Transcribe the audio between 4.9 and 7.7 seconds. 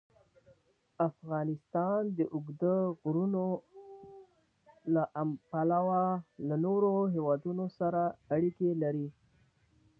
له پلوه له نورو هېوادونو